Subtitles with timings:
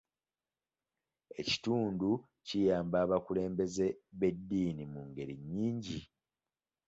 [1.41, 2.09] Ekitundu
[2.45, 3.85] kiyamba abakulembeze
[4.19, 5.99] b'eddiini mu ngeri nyingi.